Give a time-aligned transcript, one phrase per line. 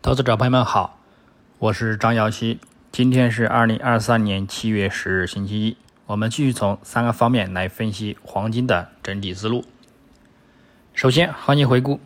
[0.00, 0.96] 投资者朋友们好，
[1.58, 2.60] 我是张瑶希。
[2.92, 5.76] 今天是二零二三年七月十日，星期一。
[6.06, 9.64] 我们继续从三个方面来分析黄金的整体思路。
[10.94, 11.98] 首先，行情回顾：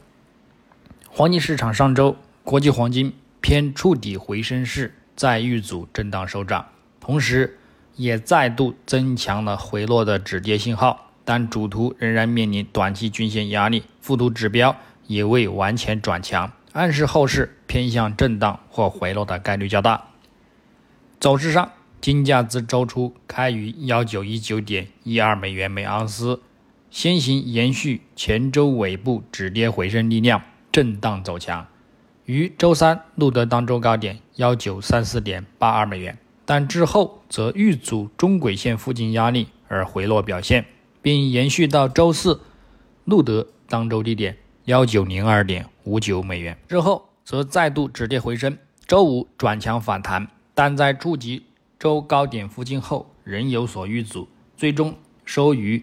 [1.11, 6.67] 黄金市场上周国际黄金偏触底回升势，再遇阻震荡收涨，
[6.99, 7.59] 同时
[7.97, 14.75] 也再度增强了回落的止跌信号，但主图仍然面临短期均线压力，副图指标
[15.07, 16.51] 也未完全转强。
[16.73, 20.09] 暗示后市偏向震荡或回落的概率较大。
[21.21, 26.41] 走势上，金价自周初开于幺九一九点一二美元每盎司，
[26.91, 31.67] 先行延续前周尾部止跌回升力量，震荡走强，
[32.25, 40.65] 于周三录得当周高点幺九三四点八二美元，但之后则遇阻中轨线附近压力而回落表现，
[41.03, 42.41] 并延续到周四
[43.05, 44.39] 录得当周低点。
[44.67, 51.45] 幺九零二点五九美元之后，则再度止跌回升，周五转强反弹，但在触及
[51.79, 55.83] 周高点附近后仍有所遇阻，最终收于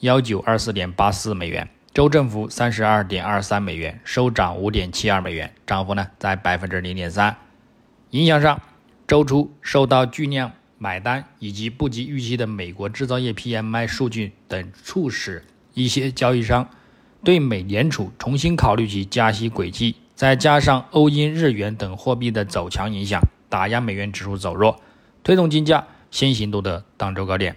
[0.00, 7.36] 幺九二四点八四美元，周振幅三十二点二三美元，收涨五点七二美元，涨幅呢在百分之零点三。
[8.10, 8.60] 影响上，
[9.06, 15.44] 周初受到巨量买单以及不及预期的美国制造业 PMI 数据等，促使
[15.74, 16.68] 一些交易商。
[17.24, 24.80] 对美联储重新考虑其加息轨迹，再加上欧英日元等货币的走强影响，打压美元指数走弱，
[25.22, 27.56] 推动金价先行录得当周高点。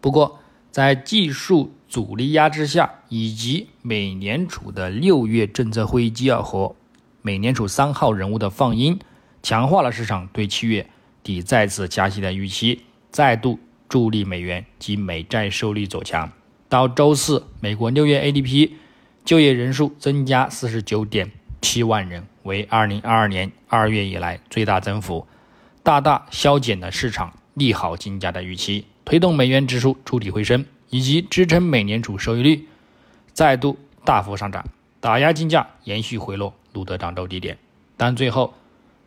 [0.00, 0.38] 不过，
[0.70, 6.74] 在技术阻力压制下，以及美联储的六月政策会议纪要和
[7.22, 8.98] 美联储三号人物的放音，
[9.42, 10.86] 强化了市场对七月
[11.22, 13.58] 底再次加息的预期，再度
[13.88, 16.30] 助力美元及美债收益走强。
[16.74, 18.72] 到周四，美国六月 ADP
[19.24, 21.30] 就业人数增加四十九点
[21.62, 25.24] 七万人，为二零二二年二月以来最大增幅，
[25.84, 32.66] 大大消减了市场利好金价的预期，推动美元指数触底回升，以及支撑美联储收益率
[33.32, 34.64] 再度大幅上涨，
[34.98, 37.56] 打压金价延续回落，录得当周低点。
[37.96, 38.52] 但最后，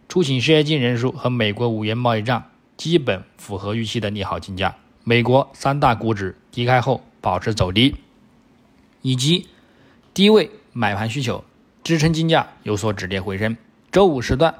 [0.07, 2.45] 出勤失业金人数和美国五元贸易账
[2.78, 4.73] 基本符合预期的利好金价，
[5.03, 7.03] 美国三大股指低开后。
[7.27, 7.93] 保持走低，
[9.01, 9.49] 以及
[10.13, 11.43] 低位买盘需求
[11.83, 13.57] 支撑金价有所止跌回升。
[13.91, 14.55] 周五时段，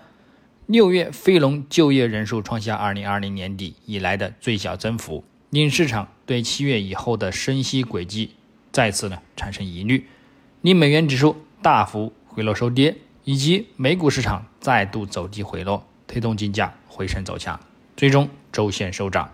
[0.66, 8.32] 六月非农就业人数创下二零二零年底以来的最小增幅，令市场对七月以后的升息轨迹
[8.74, 10.06] 再次呢产生疑虑，
[10.60, 17.58] 令美元指数大幅回落收跌，以及美股市场再度走低回落，推动金价回升走强，
[17.96, 19.32] 最终周线收涨。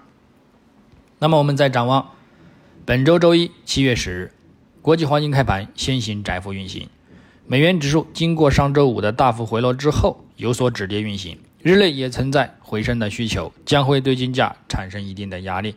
[1.18, 2.12] 那么我们再展望。
[2.86, 4.34] 本周周一，七月十日，
[4.82, 6.90] 国际黄金开盘先行窄幅运行，
[7.48, 15.76] 美元指数经过上周五的大幅回落之后有所止跌运行，日内也存在回升的需求，将会对金价产生一定的压力。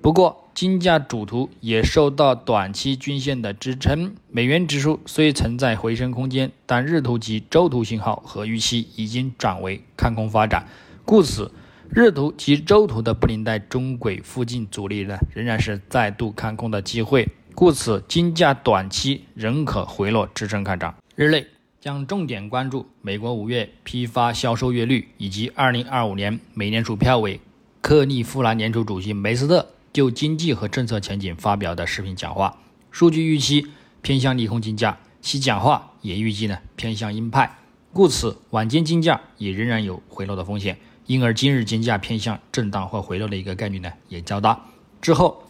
[0.00, 10.66] 不过，金价主图也受到短期均线的支撑，美元指数虽存在回升空间，但日图及周图信号和预期已经转为看空发展，
[11.04, 11.52] 故此。
[11.90, 20.94] 日图及周图的布林带中轨附近阻力呢，仍然是再度看空的机会，故此金价短期仍可回落支撑看涨。
[21.16, 21.46] 日内
[21.80, 27.40] 将重点关注美国五月批发销售月率以及二零二五年美联储票委
[27.80, 32.58] 克利夫兰联储主席梅斯特就经济和政策前景发表的视频讲话，
[32.90, 33.66] 数据预期
[34.02, 37.56] 偏向利空金价，其讲话也预计呢偏向鹰派，
[37.94, 40.76] 故此晚间金价也仍然有回落的风险。
[41.08, 44.66] 因而今日金价偏向震荡或回落的一个概率呢也较大。
[45.00, 45.42] 之后，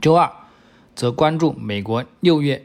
[0.00, 0.32] 周二
[0.94, 2.64] 则关注美国六月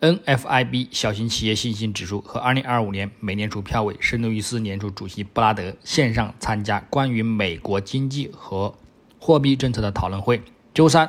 [0.00, 8.74] NFIB 小型企业信心指数和2025年美联储票委圣路易斯联储主席布拉德线上参加关于美国经济和
[9.20, 10.42] 货币政策的讨论会。
[10.74, 11.08] 周三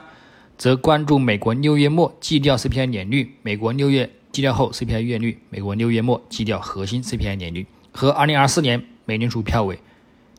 [0.59, 9.79] 则关注美国六月末基调 CPI 年率、美国六月基调后 CPI 月率、美国六月末基调核心 CPI 年率和2024年美联储票委。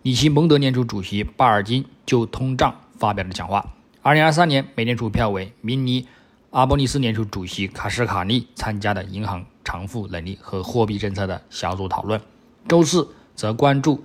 [0.03, 3.75] 里奇蒙德联储主席巴尔金就通胀发表了讲话。
[4.01, 6.09] 二零二三年美联储票委明尼
[6.49, 12.19] 阿波利斯联储主席卡什卡利参加的银行偿付能力和货币政策的小组讨论。
[12.67, 14.03] 周四则关注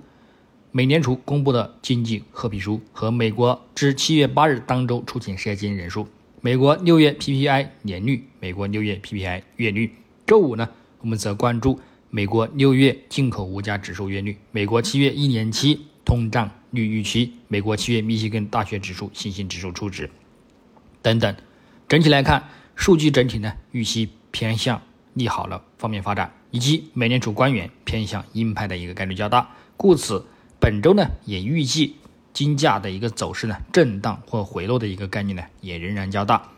[0.70, 6.06] 美联储公布的经济褐皮书和美国至七月八日当周出勤失业金人数、
[6.42, 9.94] 美国六月 PPI 年率、美国六月 PPI 月率。
[10.26, 10.68] 周五呢，
[11.00, 11.80] 我们则关注。
[12.10, 20.08] 美国六月进口物价指数月率，美国七月一年期通胀率预期，美国七月密歇根大学指数信心指数初值
[21.02, 21.36] 等等。
[21.88, 24.80] 整体来看，数据整体呢预期偏向
[25.14, 30.26] 利好了方面发展，以及美联储官员偏向鹰派的一个概率较大，故此
[30.58, 31.96] 本周呢也预计
[32.32, 36.50] 金价的一个走势呢震荡或回落的一个概率呢也仍然较大。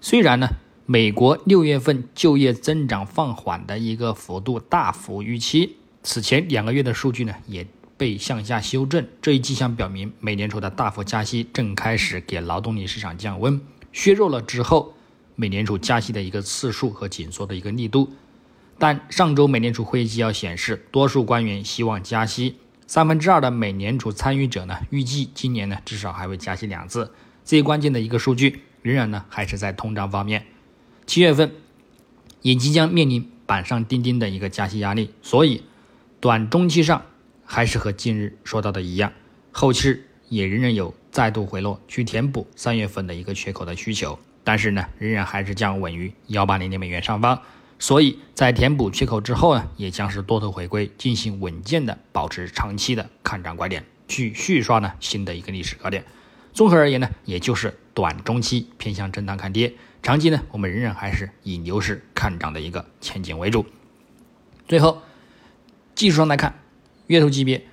[0.00, 0.48] 虽然呢
[0.88, 7.66] 美国六月份就业增长放缓的一个幅度大幅预期，此前两个月的数据呢也
[7.96, 13.60] 被向下修正，这一迹象表明美联储的大幅加息正开始给劳动力市场降温，
[13.92, 14.94] 削弱了之后
[15.34, 18.12] 美联储加息的一个次数和紧缩的一个力度。
[18.78, 27.10] 但上周美联储会议纪要显示，多数官员希望加息，三分之二的美联储参与者呢预计今年呢至少还会加息两次。
[27.42, 30.46] 最关键的一个数据仍然呢还是在通胀方面，
[31.06, 31.54] 七月份
[32.42, 35.62] 也即将面临板上钉钉的一个加息压力，所以
[36.20, 37.06] 短中期上
[37.44, 39.12] 还是和近日说到的一样，
[39.52, 47.40] 后期也仍然有再度回落去填补三月份的一个缺口的需求，但是呢仍然还是将稳于幺八零零美元上方。
[47.78, 56.04] 所以在填补缺口之后呢，也将是多头回归，进行稳健的保持长期的看涨拐点，去续刷呢新的一个历史高点。
[56.56, 63.66] 综合而言呢，也就是短中期偏向震荡看跌，长期呢我们仍然还是以牛市看涨的一个前景为主。
[64.66, 65.02] 最后，
[65.94, 66.58] 技术上来看，
[67.08, 67.66] 月头级别，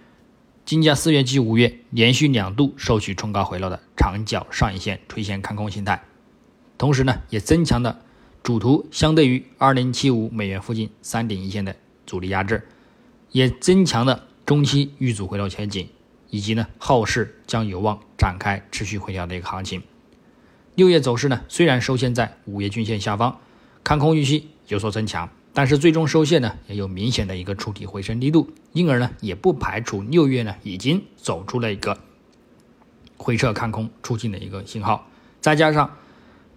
[0.65, 6.03] 金价四月及五月连续两度收取冲高回落的长角上影线垂线看空形态，
[6.77, 8.01] 同时呢也增强了。
[8.43, 11.73] 主图相对于二零七五美元附近三点一线的
[12.05, 12.67] 阻力压制，
[13.31, 15.87] 也增强了中期遇阻回落前景，
[16.33, 19.83] 以及呢后市将有望展开持续回调的一个行情。
[20.73, 23.39] 六月走势呢虽然收线在五月均线下方，
[23.83, 31.99] 看空预期有所增强，但是最终收线呢也有明显的一个触底回升力度，因而呢也不排除六月呢已经走出了一个
[33.15, 35.07] 回撤看空出境的一个信号，
[35.39, 35.95] 再加上。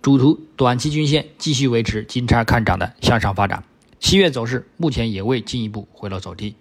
[0.03, 3.65] 主图短期均线继续维持金叉看涨的向上发展，
[3.99, 6.55] 七月走势目前也未进一步回落走低，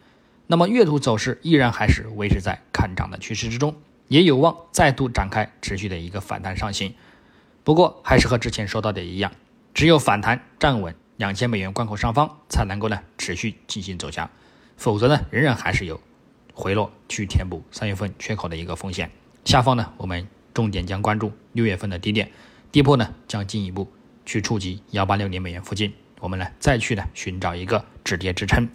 [0.48, 3.76] 那么月图走势依然还是维持在看涨的趋势之中，
[4.08, 6.94] 也有望再度展开持续的一个反弹上行。
[7.64, 9.32] 不过还是和之前说到的一样，
[9.74, 14.30] 只有反弹站稳两千美元关口上方，才能够呢持续进行走强，
[14.78, 16.00] 否则呢仍然还是有
[16.54, 19.10] 回落去填补三月份缺口的一个风险。
[19.46, 22.32] 下方呢我们重点将关注六月份的低点。
[22.72, 23.90] 跌破呢，将进一步
[24.26, 28.70] 去触及幺八六零美元附近，我们呢再去呢寻找一个止跌支撑。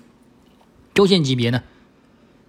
[0.93, 1.63] 周线级别呢，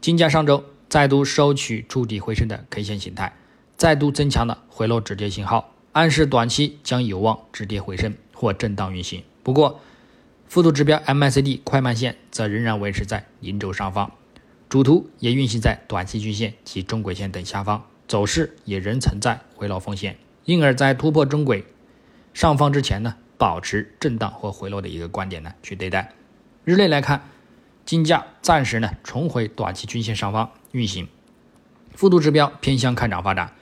[0.01, 3.35] 金价上周再度收取触底回升的 K 线形态，
[3.77, 9.23] 再度增强了回落止跌信号，暗示短期将有望止跌回升或震荡运行。
[9.43, 9.79] 不过，
[10.47, 14.11] 附图指标 MACD 快慢线则仍然维持在零轴上方，
[14.67, 20.17] 主图也运行在短期均线及中轨线等下方，走势也仍存在回落风险。
[20.45, 21.63] 因而，在突破中轨
[22.33, 26.11] 上方之前呢，保持震荡或回落的一个观点呢去对待。
[26.65, 27.29] 日内来看，
[27.85, 31.07] 金价暂时呢重回短期均线上方运行，
[31.93, 33.53] 幅度指标偏向看涨发展，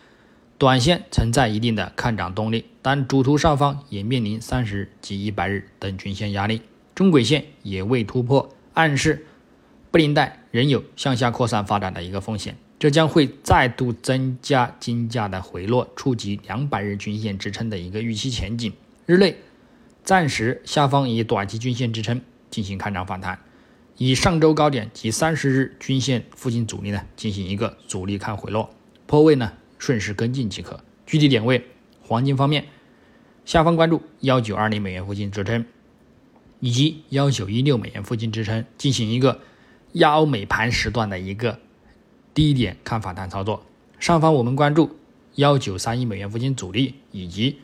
[0.58, 6.62] 短线存在一定的看涨动力，但主图上方也面临三十日及一百日等均线压力，
[6.94, 9.26] 中轨线也未突破，暗示
[9.90, 12.56] 布林带仍有向下扩散发展的一个风险。
[12.78, 18.72] 这将会再度增加金价的回落，触及两百日均线支撑的一个预期前景。
[19.06, 19.36] 日内
[20.04, 23.38] 暂时下方以短期均线支撑进行看涨反弹，
[24.00, 28.74] 以上周高点及三十日均线附近阻力呢进行一个阻力看回落，
[29.06, 30.82] 破位呢顺势跟进即可。
[31.06, 31.66] 具体点位，
[32.02, 32.68] 黄金方面，
[33.44, 35.66] 下方关注幺九二零美元附近支撑，
[36.62, 39.42] 以及幺九一六美元附近支撑，进行一个
[39.92, 41.60] 亚欧美盘时段的一个。
[42.34, 43.66] 低点看反弹操作，
[44.00, 44.98] 上方我们关注
[45.36, 47.58] 幺九三一美元附近阻力，以及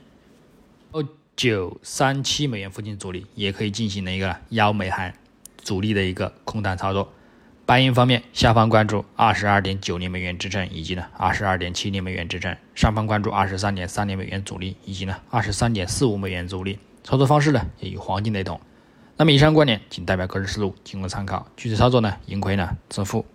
[0.92, 1.02] 幺
[1.38, 5.18] 九三七美元附近阻力，也可以进行的一个幺美盘
[5.66, 7.12] 阻力的一个空单操作。
[7.66, 16.78] 白银方面，下方关注二十二点九零美元支撑，以及呢二十二点七零美元支撑，上方关注二十三点三零美元阻力，以及呢二十三点四五美元阻力。
[17.04, 18.62] 操作方式呢也与黄金雷同。
[19.18, 23.26] 那么以上观点仅代表个人思路，仅供参考，具体操作呢盈亏呢自负。